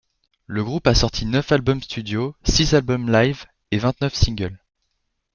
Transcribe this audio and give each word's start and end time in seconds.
Le 0.47 0.63
groupe 0.63 0.87
a 0.87 0.95
sorti 0.95 1.27
neuf 1.27 1.51
albums 1.51 1.83
studios, 1.83 2.33
six 2.43 2.73
albums 2.73 3.07
live 3.11 3.45
et 3.69 3.77
vingt-neuf 3.77 4.15
singles. 4.15 4.57